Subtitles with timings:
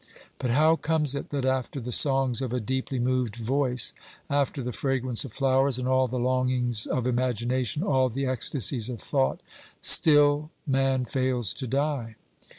[0.39, 3.93] But how comes it that after the songs of a deeply moved voice,
[4.31, 8.99] after the fragrance of flowers and all the longings of imagination, all the ecstasies of
[8.99, 9.41] thought,
[9.79, 12.15] still man fails to die